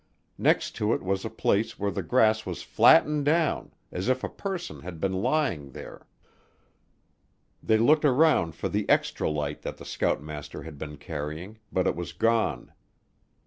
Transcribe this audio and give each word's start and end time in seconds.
Next 0.39 0.71
to 0.77 0.95
it 0.95 1.03
was 1.03 1.23
a 1.23 1.29
place 1.29 1.77
where 1.77 1.91
the 1.91 2.01
grass 2.01 2.43
was 2.43 2.63
flattened 2.63 3.23
down, 3.25 3.69
as 3.91 4.07
if 4.09 4.23
a 4.23 4.29
person 4.29 4.79
had 4.81 4.99
been 4.99 5.13
lying 5.21 5.73
there. 5.73 6.07
They 7.61 7.77
looked 7.77 8.03
around 8.03 8.55
for 8.55 8.67
the 8.67 8.89
extra 8.89 9.29
light 9.29 9.61
that 9.61 9.77
the 9.77 9.85
scoutmaster 9.85 10.63
had 10.63 10.79
been 10.79 10.97
carrying, 10.97 11.59
but 11.71 11.85
it 11.85 11.95
was 11.95 12.13
gone. 12.13 12.73